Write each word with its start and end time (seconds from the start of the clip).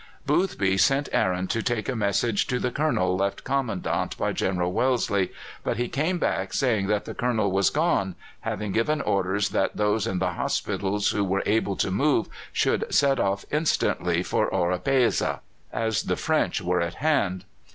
Boothby 0.25 0.77
sent 0.77 1.09
Aaron 1.11 1.45
to 1.49 1.61
take 1.61 1.87
a 1.87 1.95
message 1.95 2.47
to 2.47 2.57
the 2.57 2.71
Colonel 2.71 3.15
left 3.15 3.43
Commandant 3.43 4.17
by 4.17 4.33
General 4.33 4.73
Wellesley, 4.73 5.31
but 5.63 5.77
he 5.77 5.87
came 5.89 6.17
back 6.17 6.53
saying 6.53 6.87
that 6.87 7.05
the 7.05 7.13
Colonel 7.13 7.51
was 7.51 7.69
gone, 7.69 8.15
having 8.39 8.71
given 8.71 8.99
orders 8.99 9.49
that 9.49 9.77
those 9.77 10.07
in 10.07 10.17
the 10.17 10.33
hospitals 10.33 11.09
who 11.09 11.23
were 11.23 11.43
able 11.45 11.75
to 11.75 11.91
move 11.91 12.29
should 12.51 12.91
set 12.91 13.19
off 13.19 13.45
instantly 13.51 14.23
for 14.23 14.51
Oropesa, 14.51 15.41
as 15.71 16.01
the 16.01 16.15
French 16.17 16.63
were 16.63 16.81
at 16.81 16.95
hand. 16.95 17.45